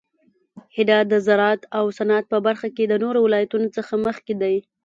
[0.75, 4.55] هرات د زراعت او صنعت په برخه کې د نورو ولایتونو څخه مخکې دی.